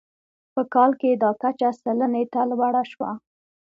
[0.53, 3.11] په کال کې دا کچه سلنې ته لوړه شوه.